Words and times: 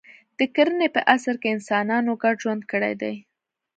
د 0.37 0.39
کرنې 0.55 0.87
په 0.95 1.01
عصر 1.15 1.35
کې 1.41 1.49
انسانانو 1.55 2.11
ګډ 2.23 2.35
ژوند 2.43 2.61
کړی 2.71 2.93
دی. 3.01 3.15